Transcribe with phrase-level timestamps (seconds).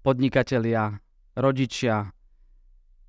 [0.00, 0.98] podnikatelia,
[1.36, 2.12] rodičia,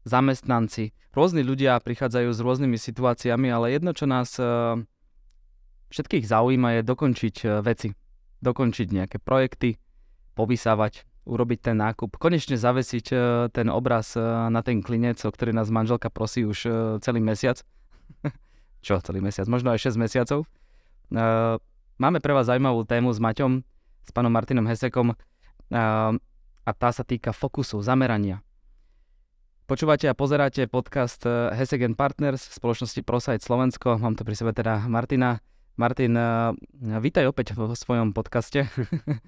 [0.03, 0.91] zamestnanci.
[1.11, 4.43] Rôzni ľudia prichádzajú s rôznymi situáciami, ale jedno, čo nás e,
[5.91, 7.89] všetkých zaujíma, je dokončiť e, veci.
[8.41, 9.77] Dokončiť nejaké projekty,
[10.33, 13.15] povysávať, urobiť ten nákup, konečne zavesiť e,
[13.51, 16.59] ten obraz na ten klinec, o ktorý nás manželka prosí už
[17.03, 17.59] celý mesiac.
[18.85, 19.45] čo celý mesiac?
[19.51, 20.47] Možno aj 6 mesiacov.
[22.01, 23.61] Máme pre vás zaujímavú tému s Maťom,
[24.07, 25.13] s pánom Martinom Hesekom
[26.65, 28.45] a tá sa týka fokusu, zamerania.
[29.65, 33.95] Počúvate a pozeráte podcast eh, Hesegen Partners v spoločnosti ProSite Slovensko.
[33.97, 35.39] Mám tu pri sebe teda Martina.
[35.79, 36.51] Martin, eh,
[36.99, 38.67] vítaj opäť vo svojom podcaste.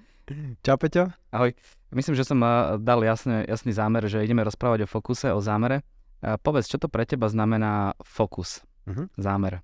[0.64, 1.08] Čau Peťo.
[1.32, 1.56] Ahoj.
[1.96, 5.80] Myslím, že som eh, dal jasný, jasný zámer, že ideme rozprávať o fokuse, o zámere.
[6.24, 9.12] Povedz, čo to pre teba znamená fokus, uh-huh.
[9.20, 9.60] zámer?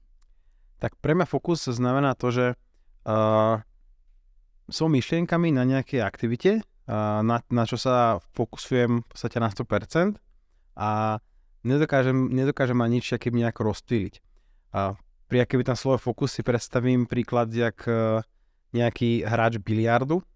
[0.76, 2.46] Tak pre mňa fokus znamená to, že
[3.08, 3.64] uh,
[4.68, 6.60] som myšlienkami na nejakej aktivite,
[7.22, 10.18] na, na čo sa fokusujem v podstate na 100%,
[10.74, 11.20] a
[11.62, 14.14] nedokážem, nedokážem ma nič keby nejako rozptýliť.
[14.74, 14.96] A
[15.30, 18.26] pri keby tam slovo fokus si predstavím príklad, jak e,
[18.74, 20.26] nejaký hráč biliardu,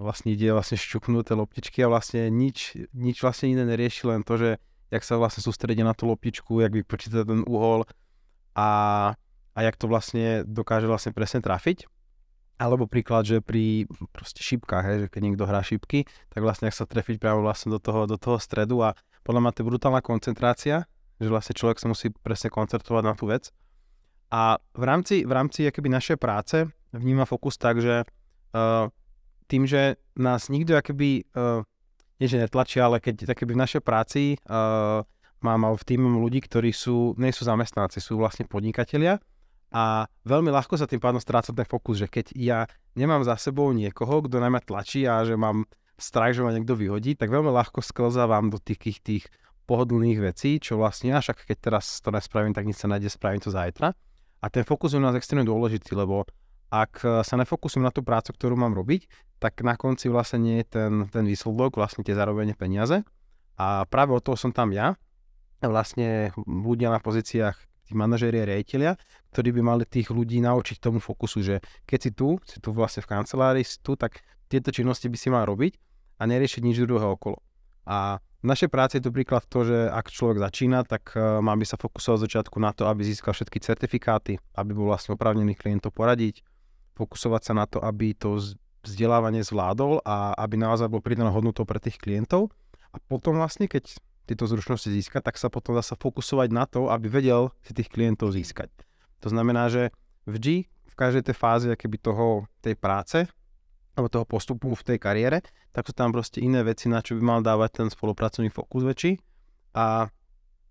[0.00, 4.50] vlastne ide vlastne šťuknuté loptičky a vlastne nič, nič vlastne iné nerieši, len to, že
[4.88, 7.84] jak sa vlastne sústredí na tú loptičku, jak vypočíta ten uhol
[8.56, 8.68] a,
[9.52, 11.84] a jak to vlastne dokáže vlastne presne trafiť.
[12.60, 16.76] Alebo príklad, že pri proste šipkách, hej, že keď niekto hrá šipky, tak vlastne ak
[16.76, 18.92] sa trefiť práve vlastne do toho, do toho stredu a
[19.24, 20.84] podľa mňa to je brutálna koncentrácia,
[21.16, 23.48] že vlastne človek sa musí presne koncentrovať na tú vec.
[24.28, 28.86] A v rámci, v rámci akoby našej práce vníma fokus tak, že uh,
[29.48, 31.64] tým, že nás nikto akoby, uh,
[32.20, 35.02] nie že netlačí, ale keď akoby v našej práci uh,
[35.40, 39.18] mám v týmu ľudí, ktorí sú, nie sú zamestnanci, sú vlastne podnikatelia
[39.70, 42.66] a veľmi ľahko sa tým pádom stráca ten fokus, že keď ja
[42.98, 46.74] nemám za sebou niekoho, kto na mňa tlačí a že mám strach, že ma niekto
[46.74, 49.24] vyhodí, tak veľmi ľahko sklzávam do tých, tých
[49.70, 53.38] pohodlných vecí, čo vlastne, a však keď teraz to nespravím, tak nič sa nájde, spravím
[53.38, 53.94] to zajtra.
[54.42, 56.26] A ten fokus je u nás extrémne dôležitý, lebo
[56.70, 59.06] ak sa nefokusujem na tú prácu, ktorú mám robiť,
[59.38, 63.06] tak na konci vlastne nie je ten, ten výsledok, vlastne tie zarobenie peniaze.
[63.60, 64.96] A práve od toho som tam ja.
[65.60, 68.94] Vlastne ľudia na pozíciách tí manažéri a riaditeľia,
[69.34, 71.56] ktorí by mali tých ľudí naučiť tomu fokusu, že
[71.90, 75.28] keď si tu, si tu vlastne v kancelárii, si tu, tak tieto činnosti by si
[75.34, 75.74] mal robiť
[76.22, 77.42] a neriešiť nič druhého okolo.
[77.90, 81.52] A v našej práci je to príklad to, že ak človek začína, tak uh, má
[81.58, 85.92] by sa fokusovať začiatku na to, aby získal všetky certifikáty, aby bol vlastne oprávnený klientov
[85.92, 86.40] poradiť,
[86.96, 88.40] fokusovať sa na to, aby to
[88.80, 92.48] vzdelávanie zvládol a aby naozaj bol pridanou hodnotou pre tých klientov.
[92.90, 94.00] A potom vlastne, keď
[94.30, 97.90] tieto zručnosti získať, tak sa potom dá sa fokusovať na to, aby vedel si tých
[97.90, 98.70] klientov získať.
[99.26, 99.90] To znamená, že
[100.30, 103.26] vždy v každej tej fáze keby toho, tej práce
[103.98, 105.42] alebo toho postupu v tej kariére,
[105.74, 109.18] tak sú tam proste iné veci, na čo by mal dávať ten spolupracovný fokus väčší.
[109.74, 110.06] A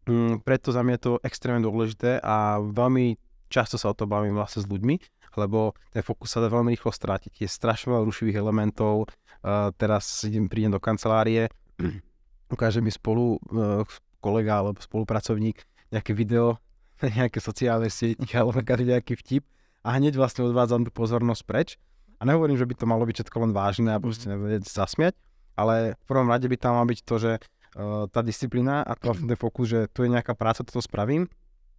[0.07, 3.19] mm, preto za mňa je to extrémne dôležité a veľmi
[3.51, 4.95] často sa o to bavím vlastne s ľuďmi,
[5.35, 7.43] lebo ten fokus sa dá veľmi rýchlo strátiť.
[7.43, 9.11] Je strašne veľa rušivých elementov.
[9.43, 11.51] Uh, teraz idem, prídem do kancelárie,
[12.49, 13.85] ukáže mi spolu uh,
[14.19, 16.59] kolega alebo spolupracovník nejaké video
[16.99, 19.43] na nejaké sociálne sieti alebo nejaký vtip
[19.85, 21.69] a hneď vlastne odvádzam tú pozornosť preč.
[22.19, 25.15] A nehovorím, že by to malo byť všetko len vážne a proste nevedieť zasmiať,
[25.55, 29.15] ale v prvom rade by tam mal byť to, že uh, tá disciplína a to
[29.15, 31.31] ten fokus, že tu je nejaká práca, toto spravím,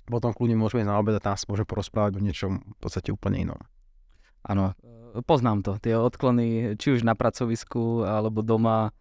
[0.09, 3.13] potom kľudne môžeme ísť na obed a tam sa môže porozprávať o niečom v podstate
[3.13, 3.61] úplne inom.
[4.49, 4.73] Áno,
[5.29, 8.97] poznám to, tie odklony, či už na pracovisku alebo doma,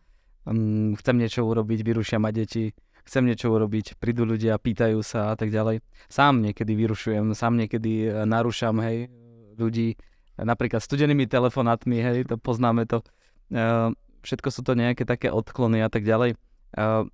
[0.49, 2.73] um, chcem niečo urobiť, vyrušia ma deti,
[3.05, 5.85] chcem niečo urobiť, prídu ľudia, pýtajú sa a tak ďalej.
[6.09, 9.09] Sám niekedy vyrušujem, sám niekedy e, narúšam, hej,
[9.57, 9.97] ľudí,
[10.37, 13.03] napríklad studenými telefonátmi, hej, to poznáme to.
[13.49, 16.37] Uh, všetko sú to nejaké také odklony a tak ďalej.
[16.77, 17.09] Uh,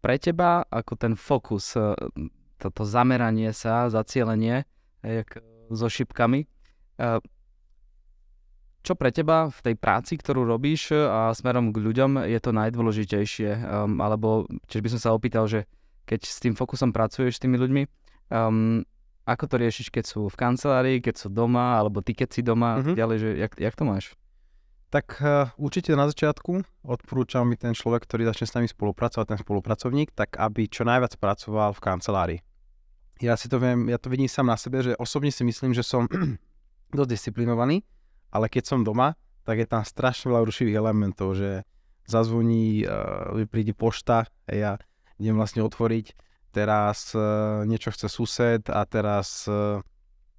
[0.00, 1.76] pre teba, ako ten fokus,
[2.56, 4.64] toto zameranie sa, zacielenie,
[5.04, 5.28] hej,
[5.68, 6.48] so šipkami,
[8.80, 12.50] čo pre teba v tej práci, ktorú robíš e, a smerom k ľuďom je to
[12.56, 13.50] najdôležitejšie?
[13.60, 15.68] Um, alebo čiže by som sa opýtal, že
[16.08, 17.82] keď s tým fokusom pracuješ s tými ľuďmi,
[18.32, 18.80] um,
[19.28, 22.80] ako to riešiš, keď sú v kancelárii, keď sú doma, alebo ty keď si doma,
[22.80, 22.96] mm-hmm.
[22.96, 24.04] ďalej, že jak, jak to máš?
[24.90, 29.38] Tak uh, určite na začiatku odporúčam mi ten človek, ktorý začne s nami spolupracovať, ten
[29.38, 32.40] spolupracovník, tak aby čo najviac pracoval v kancelárii.
[33.20, 35.84] Ja si to viem, ja to vidím sám na sebe, že osobne si myslím, že
[35.84, 36.08] som
[36.96, 37.84] dosť disciplinovaný,
[38.30, 41.66] ale keď som doma, tak je tam strašne veľa rušivých elementov, že
[42.06, 44.72] zazvoní, uh, príde pošta a ja
[45.20, 46.06] idem vlastne otvoriť,
[46.50, 49.82] teraz uh, niečo chce sused a teraz uh,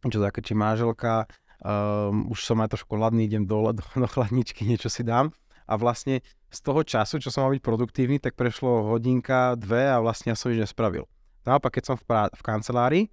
[0.04, 1.30] niečo zakrčí máželka,
[1.62, 5.32] um, už som aj trošku hladný, idem dole do, do chladničky, niečo si dám.
[5.70, 6.20] A vlastne
[6.52, 10.38] z toho času, čo som mal byť produktívny, tak prešlo hodinka, dve a vlastne ja
[10.38, 11.08] som nič nespravil.
[11.48, 13.06] Naopak, keď som v, prá- v kancelárii,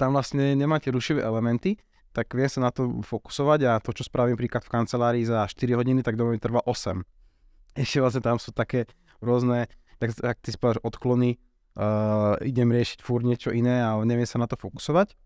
[0.00, 1.76] tam vlastne nemáte rušivé elementy,
[2.14, 5.74] tak viem sa na to fokusovať a to, čo spravím príklad v kancelárii za 4
[5.74, 7.02] hodiny, tak doma mi trvá 8.
[7.82, 8.86] Ešte vlastne tam sú také
[9.18, 9.66] rôzne,
[9.98, 11.42] tak, tak ty spáš odklony,
[11.74, 15.18] uh, idem riešiť fúr niečo iné a neviem sa na to fokusovať.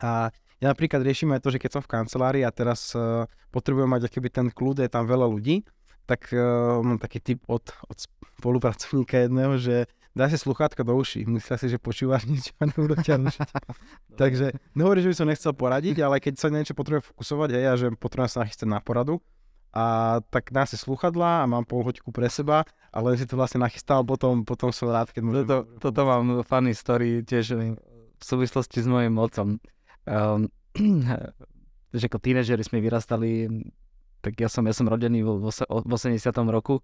[0.00, 3.92] A ja napríklad riešim aj to, že keď som v kancelárii a teraz uh, potrebujem
[3.92, 5.68] mať akýby ten kľud, je tam veľa ľudí,
[6.08, 7.98] tak uh, mám taký tip od, od
[8.40, 9.84] spolupracovníka jedného, že
[10.16, 13.48] daj si sluchátka do uší, myslia si, že počúvaš niečo a nebudú ťa rušiť.
[14.20, 17.72] Takže nehovorím, že by som nechcel poradiť, ale keď sa niečo potrebujem fokusovať, hej, a
[17.76, 19.20] že potrebujem sa nachystať na poradu,
[19.76, 23.60] a tak dám si sluchadla a mám pol hoďku pre seba, ale si to vlastne
[23.60, 25.44] nachystal, potom, potom som rád, keď môžem...
[25.44, 27.76] Toto, toto mám funny story tiež
[28.16, 29.60] v súvislosti s mojim otcom.
[30.08, 30.48] Um,
[31.92, 33.52] že ako tínežeri sme vyrastali,
[34.24, 36.24] tak ja som, ja som rodený v, v 80.
[36.48, 36.80] roku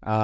[0.00, 0.16] a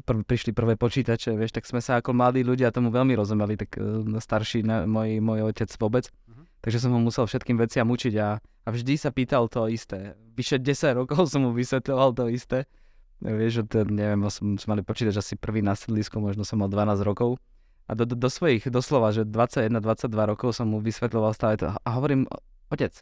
[0.00, 3.76] pr- prišli prvé počítače, vieš, tak sme sa ako mladí ľudia tomu veľmi rozumeli, tak
[3.76, 6.08] uh, starší ne, môj, môj otec vôbec.
[6.08, 6.48] Uh-huh.
[6.64, 10.16] Takže som ho musel všetkým veciam učiť a, a vždy sa pýtal to isté.
[10.32, 12.64] Vyše 10 rokov som mu vysvetľoval to isté.
[13.20, 17.04] Vieš, že neviem, som, som mali počítač asi prvý na sídlisku, možno som mal 12
[17.04, 17.36] rokov.
[17.84, 21.68] A do, do, do svojich, doslova, že 21-22 rokov som mu vysvetľoval stále to.
[21.68, 22.24] A hovorím,
[22.72, 22.96] otec,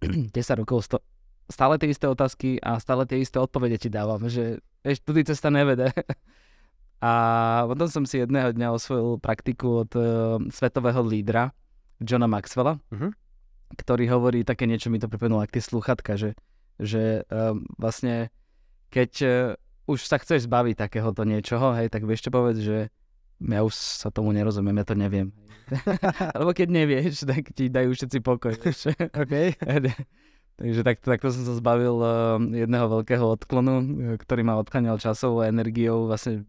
[0.32, 1.04] 10 rokov, sto,
[1.52, 5.52] stále tie isté otázky a stále tie isté odpovede ti dávam, že vieš, tudy cesta
[5.52, 5.92] nevede.
[7.02, 7.12] A
[7.66, 11.50] potom som si jedného dňa osvojil praktiku od uh, svetového lídra
[11.98, 13.10] Johna Maxwella, uh-huh.
[13.74, 16.38] ktorý hovorí také niečo, mi to pripomenulo, ak tie sluchatka, že,
[16.78, 18.30] že uh, vlastne
[18.94, 19.32] keď uh,
[19.90, 22.86] už sa chceš zbaviť takéhoto niečoho, hej, tak vieš čo povedz, že
[23.42, 25.34] ja už sa tomu nerozumiem, ja to neviem.
[26.38, 28.54] Alebo keď nevieš, tak ti dajú všetci pokoj.
[29.22, 29.58] okay.
[30.60, 33.84] Takže takto, takto som sa zbavil uh, jedného veľkého odklonu, uh,
[34.20, 36.44] ktorý ma odkláňal časovou energiou, vlastne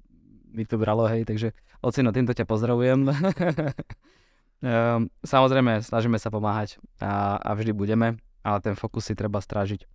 [0.53, 3.07] mi to bralo, hej, takže ocino, týmto ťa pozdravujem.
[3.07, 3.13] uh,
[5.33, 9.87] samozrejme, snažíme sa pomáhať a, a vždy budeme, ale ten fokus si treba strážiť.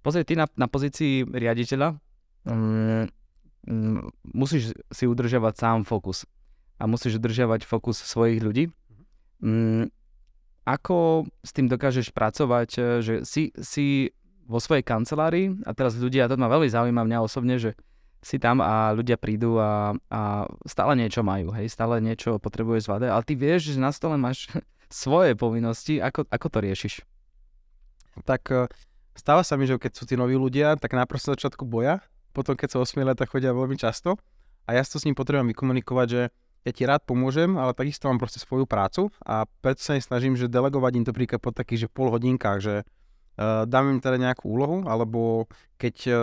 [0.00, 1.92] Pozri, ty na, na pozícii riaditeľa
[2.48, 3.04] um,
[3.68, 6.24] um, musíš si udržiavať sám fokus
[6.80, 8.72] a musíš udržiavať fokus svojich ľudí.
[9.44, 9.92] Um,
[10.70, 14.14] ako s tým dokážeš pracovať, e, že si, si
[14.46, 15.62] vo svojej kancelárii?
[15.66, 17.74] A teraz ľudia, to ma veľmi zaujíma mňa osobne, že
[18.20, 23.08] si tam a ľudia prídu a, a stále niečo majú, hej, stále niečo potrebuješ zvládať,
[23.08, 24.52] ale ty vieš, že na stole máš
[24.92, 26.94] svoje povinnosti, ako, ako to riešiš?
[28.28, 28.68] Tak e,
[29.16, 32.04] stáva sa mi, že keď sú tí noví ľudia, tak najprv sa začiatku boja,
[32.36, 34.20] potom keď sa osmielia, tak chodia veľmi často.
[34.68, 36.22] A ja to s ním potrebujem vykomunikovať, že
[36.64, 40.50] ja ti rád pomôžem, ale takisto mám proste svoju prácu a preto sa snažím, že
[40.50, 44.44] delegovať im to príklad po takých, že pol hodinkách, že uh, dám im teda nejakú
[44.44, 45.48] úlohu, alebo
[45.80, 46.16] keď uh,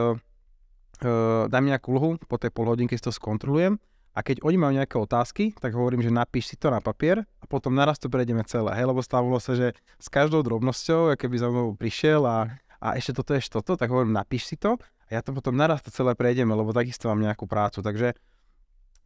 [1.02, 3.82] uh, dám nejakú úlohu, po tej pol hodinke si to skontrolujem
[4.14, 7.46] a keď oni majú nejaké otázky, tak hovorím, že napíš si to na papier a
[7.50, 11.50] potom naraz to prejdeme celé, hej, lebo stávalo sa, že s každou drobnosťou, keby za
[11.50, 15.22] mnou prišiel a, a ešte toto, ešte toto, tak hovorím, napíš si to a ja
[15.26, 18.18] to potom naraz to celé prejdeme, lebo takisto mám nejakú prácu, takže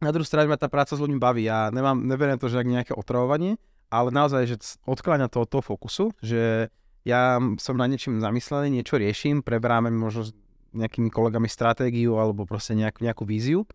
[0.02, 1.46] na druhú stranu ma tá práca s ľuďmi baví.
[1.46, 3.56] Ja nemám, neberiem to, že ak nejaké otravovanie,
[3.88, 6.68] ale naozaj, že odkláňa to od toho fokusu, že
[7.06, 10.30] ja som na niečím zamyslený, niečo riešim, preberáme možno s
[10.72, 13.68] nejakými kolegami stratégiu alebo proste nejakú, nejakú víziu.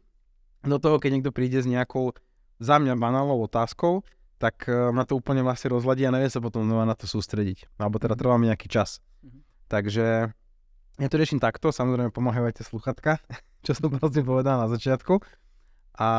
[0.65, 2.17] Do toho, keď niekto príde s nejakou
[2.57, 4.01] za mňa banálnou otázkou,
[4.41, 7.69] tak uh, ma to úplne vlastne rozladí a neviem sa potom na to sústrediť.
[7.77, 9.01] Alebo teda trvá mi nejaký čas.
[9.21, 9.41] Mm-hmm.
[9.69, 10.05] Takže
[10.97, 13.11] ja to riešim takto, samozrejme pomáhajú aj tie sluchatka,
[13.65, 15.21] čo som vlastne povedal na začiatku.
[15.97, 16.09] A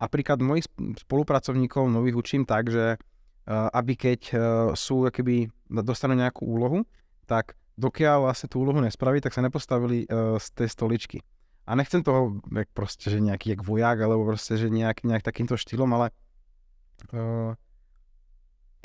[0.00, 0.68] napríklad mojich
[1.04, 4.40] spolupracovníkov nových učím tak, že uh, aby keď uh,
[4.72, 5.52] sú, keby
[5.84, 6.84] dostanú nejakú úlohu,
[7.28, 11.18] tak dokiaľ vlastne tú úlohu nespraví, tak sa nepostavili uh, z tej stoličky.
[11.66, 15.58] A nechcem toho, jak proste, že nejaký jak vojak, alebo proste, že nejak, nejak takýmto
[15.58, 16.14] štýlom, ale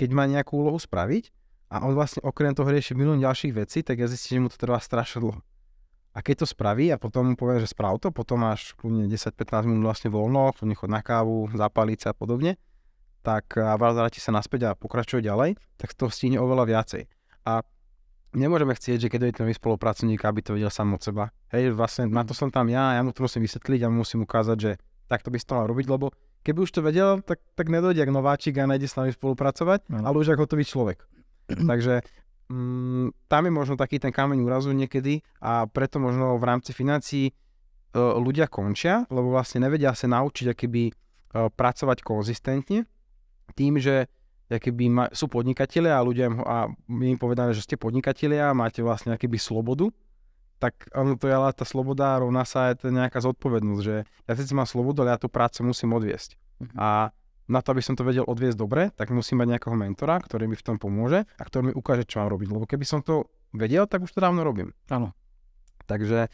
[0.01, 1.30] keď má nejakú úlohu spraviť
[1.70, 4.58] a on vlastne okrem toho rieši milión ďalších vecí, tak ja zistím, že mu to
[4.58, 5.39] trvá strašne dlho.
[6.12, 9.63] A keď to spraví a potom mu povie, že sprav to, potom máš kľudne 10-15
[9.63, 12.60] minút vlastne voľno, kľudne chod na kávu, zapáliť sa a podobne,
[13.24, 17.08] tak a vráti sa naspäť a pokračuje ďalej, tak to stihne oveľa viacej.
[17.48, 17.63] A
[18.36, 21.32] nemôžeme chcieť, že keď je ten spolupracovník, aby to vedel sám od seba.
[21.56, 24.58] Hej, vlastne na to som tam ja, ja mu to musím vysvetliť a musím ukázať,
[24.60, 24.72] že
[25.08, 26.12] takto by si to mal robiť, lebo
[26.44, 30.03] keby už to vedel, tak, tak nedojde ako nováčik a nejde s nami spolupracovať, no.
[30.03, 31.03] ale už ako hotový človek.
[31.72, 32.03] Takže
[32.51, 37.31] mm, tam je možno taký ten kameň úrazu niekedy a preto možno v rámci financií
[37.31, 42.84] uh, ľudia končia, lebo vlastne nevedia sa naučiť akýby uh, pracovať konzistentne
[43.55, 44.12] tým, že
[44.51, 48.58] keby ma, sú podnikatelia a ľudia im, a my im povedáme, že ste podnikatelia a
[48.58, 49.88] máte vlastne akýby slobodu,
[50.60, 54.53] tak ono to je ale tá sloboda rovná sa aj nejaká zodpovednosť, že ja si
[54.53, 56.36] mám slobodu, ale ja tú prácu musím odviesť.
[56.60, 56.75] Mhm.
[56.75, 57.15] A
[57.51, 60.55] na to, aby som to vedel odviesť dobre, tak musím mať nejakého mentora, ktorý mi
[60.55, 62.48] v tom pomôže a ktorý mi ukáže, čo mám robiť.
[62.48, 64.72] Lebo keby som to vedel, tak už to dávno robím.
[64.88, 65.12] Áno.
[65.84, 66.31] Takže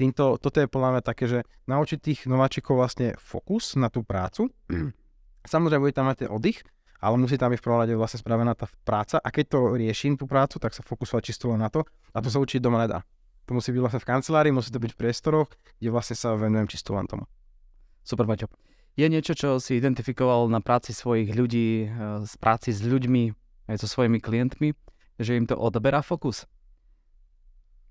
[0.00, 4.48] týmto, toto je podľa mňa také, že naučiť tých nováčikov vlastne fokus na tú prácu.
[5.52, 6.64] Samozrejme, bude tam mať ten oddych,
[7.04, 10.16] ale musí tam byť v prvom rade vlastne spravená tá práca a keď to riešim
[10.16, 11.84] tú prácu, tak sa fokusovať čisto na to
[12.16, 13.04] a to sa učiť doma nedá.
[13.44, 16.64] To musí byť vlastne v kancelárii, musí to byť v priestoroch, kde vlastne sa venujem
[16.64, 17.28] čisto len tomu.
[18.00, 18.48] Super, Maťo.
[18.94, 21.90] Je niečo, čo si identifikoval na práci svojich ľudí,
[22.22, 23.34] z práci s ľuďmi,
[23.66, 24.72] aj so svojimi klientmi,
[25.18, 26.46] že im to odberá fokus?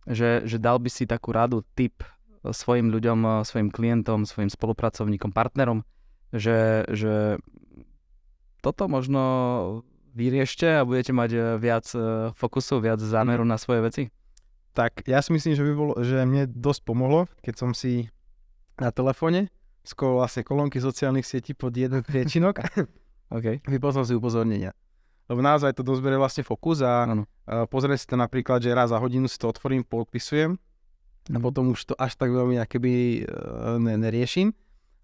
[0.07, 2.03] Že, že dal by si takú radu, tip
[2.43, 5.83] svojim ľuďom, svojim klientom, svojim spolupracovníkom, partnerom,
[6.31, 7.39] že, že
[8.63, 9.23] toto možno
[10.15, 11.87] vyriešte a budete mať viac
[12.35, 14.03] fokusu, viac zámeru na svoje veci?
[14.73, 18.09] tak ja si myslím, že by bolo, že mne dosť pomohlo, keď som si
[18.81, 19.53] na telefóne
[19.83, 22.63] skôr vlastne kolónky sociálnych sietí pod jeden priečinok
[23.29, 23.59] okay.
[23.67, 24.71] vypol som si upozornenia.
[25.31, 27.23] Lebo naozaj to dosť berie vlastne fokus a ano.
[27.71, 30.59] pozrieť si to napríklad, že raz za hodinu si to otvorím, podpisujem
[31.31, 33.23] a potom už to až tak veľmi akoby
[33.79, 34.51] ne, neriešim,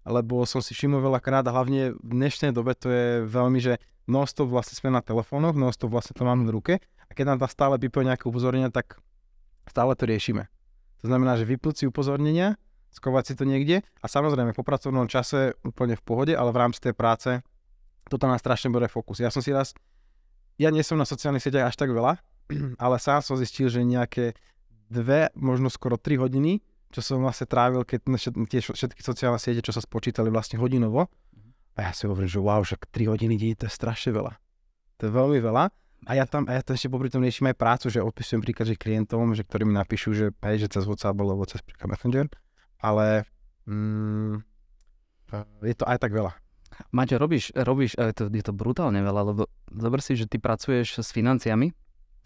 [0.04, 4.52] lebo som si všimol veľakrát a hlavne v dnešnej dobe to je veľmi, že non-stop
[4.52, 7.74] vlastne sme na telefónoch, non-stop vlastne to mám v ruke a keď nám tam stále
[7.80, 9.00] vypojú nejaké upozornenia, tak
[9.64, 10.52] stále to riešime.
[11.00, 12.60] To znamená, že vyplúť si upozornenia,
[12.90, 16.82] skovať si to niekde a samozrejme po pracovnom čase úplne v pohode, ale v rámci
[16.82, 17.30] tej práce
[18.10, 19.22] toto nás strašne bude fokus.
[19.22, 19.72] Ja som si raz,
[20.58, 22.18] ja nie som na sociálnych sieťach až tak veľa,
[22.82, 24.34] ale sám som zistil, že nejaké
[24.90, 26.58] dve, možno skoro tri hodiny,
[26.90, 28.18] čo som vlastne trávil, keď
[28.50, 31.06] tie všetky sociálne siete, čo sa spočítali vlastne hodinovo.
[31.78, 34.34] A ja si hovorím, že wow, že 3 hodiny dní, to je strašne veľa.
[34.98, 35.70] To je veľmi veľa.
[36.08, 38.72] A ja tam, a ja tam ešte popri tom riešim aj prácu, že odpisujem príklad,
[38.72, 42.26] že klientom, že ktorí mi napíšu, že hej, že cez WhatsApp alebo cez Messenger,
[42.80, 43.28] ale
[43.68, 44.40] mm,
[45.64, 46.32] je to aj tak veľa.
[46.96, 51.04] Maťo, robíš, robíš je, to, je to brutálne veľa, lebo zober si, že ty pracuješ
[51.04, 51.76] s financiami,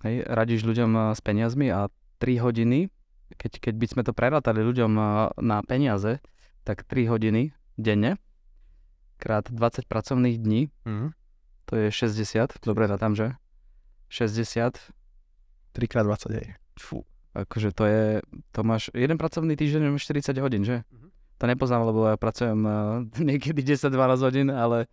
[0.06, 1.90] hej, radíš ľuďom s peniazmi a
[2.22, 2.86] 3 hodiny,
[3.34, 4.92] keď, keď by sme to prerátali ľuďom
[5.42, 6.22] na peniaze,
[6.62, 8.16] tak 3 hodiny denne,
[9.18, 11.08] krát 20 pracovných dní, mm.
[11.66, 13.34] to je 60, dobre tam, že?
[14.06, 14.78] 60.
[15.74, 16.54] 3x20, hej.
[16.78, 17.02] Fú,
[17.34, 18.04] akože to je,
[18.54, 20.86] to máš, jeden pracovný týždeň 40 hodín, že?
[20.86, 21.10] Uh-huh.
[21.42, 24.86] To nepoznám, lebo ja pracujem uh, niekedy 10-12 hodín, ale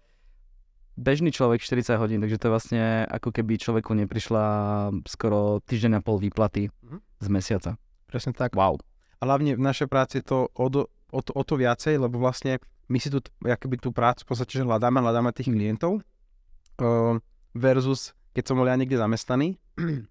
[0.97, 4.45] bežný človek 40 hodín, takže to je vlastne ako keby človeku neprišla
[5.07, 6.99] skoro týždeň a pol výplaty uh-huh.
[7.21, 7.71] z mesiaca.
[8.09, 8.57] Presne tak.
[8.57, 8.81] Wow.
[9.21, 12.17] A hlavne v našej práci je to o, do, o, to, o to viacej, lebo
[12.19, 12.57] vlastne
[12.91, 16.03] my si tu akoby tú prácu v podstate že hľadáme, hľadáme tých klientov
[16.83, 17.15] uh,
[17.55, 19.55] versus keď som bol ja niekde zamestnaný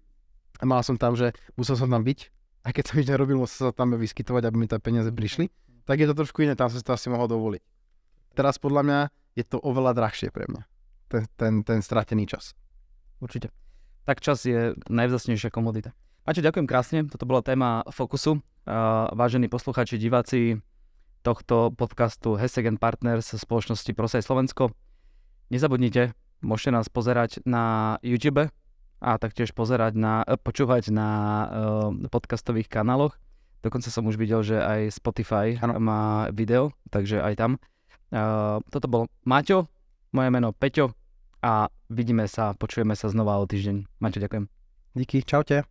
[0.61, 2.19] a mal som tam, že musel som tam byť,
[2.61, 5.49] a keď som nič nerobil, musel sa tam vyskytovať, aby mi tie peniaze prišli,
[5.89, 7.61] tak je to trošku iné, tam som si to asi mohol dovoliť.
[8.37, 8.99] Teraz podľa mňa
[9.33, 10.61] je to oveľa drahšie pre mňa,
[11.09, 12.53] ten, ten, ten stratený čas.
[13.17, 13.49] Určite.
[14.05, 15.97] Tak čas je najvzácnejšia komodita.
[16.25, 16.99] Maťo, ďakujem krásne.
[17.09, 18.41] Toto bola téma Fokusu.
[18.61, 20.61] Uh, vážení posluchači, diváci
[21.25, 24.69] tohto podcastu Heseg Partners spoločnosti Prosej Slovensko.
[25.49, 28.49] Nezabudnite Môžete nás pozerať na YouTube
[29.01, 33.17] a taktiež pozerať na, eh, počúvať na uh, podcastových kanáloch.
[33.65, 35.77] Dokonca som už videl, že aj Spotify ano.
[35.81, 37.51] má video, takže aj tam.
[38.13, 39.69] Uh, toto bol Maťo,
[40.13, 40.93] moje meno Peťo
[41.41, 44.01] a vidíme sa, počujeme sa znova o týždeň.
[44.01, 44.45] Maťo, ďakujem.
[44.97, 45.70] Díky, čaute.